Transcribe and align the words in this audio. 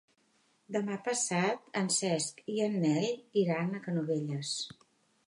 Demà 0.77 0.95
passat 1.07 1.69
en 1.81 1.91
Cesc 1.95 2.41
i 2.53 2.57
en 2.69 2.79
Nel 2.87 3.05
iran 3.43 3.73
a 3.73 3.83
Canovelles. 3.85 4.57